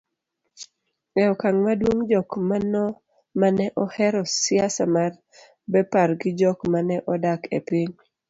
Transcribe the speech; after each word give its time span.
e 1.21 1.23
okang' 1.33 1.61
maduong' 1.65 2.03
jok 2.11 2.29
maneohero 3.41 4.21
siasa 4.43 4.83
mar 4.95 5.11
Bepar 5.71 6.09
gi 6.19 6.29
jok 6.39 6.59
maneodak 6.73 7.41
e 7.57 7.59
piny 7.67 7.91